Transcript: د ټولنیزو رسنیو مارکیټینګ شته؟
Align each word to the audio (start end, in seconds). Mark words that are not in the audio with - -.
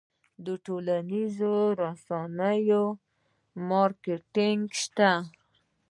د 0.45 0.47
ټولنیزو 0.65 1.55
رسنیو 1.83 2.85
مارکیټینګ 3.69 4.61
شته؟ 4.81 5.11